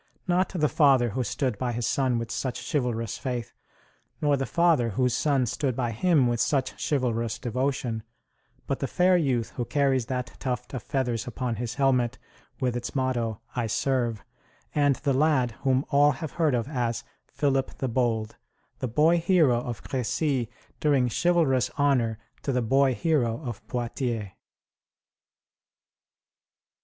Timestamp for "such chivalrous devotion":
6.41-8.01